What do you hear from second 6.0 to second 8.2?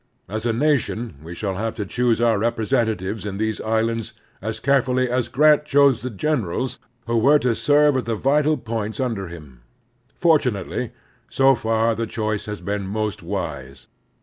the generals who were to serve at the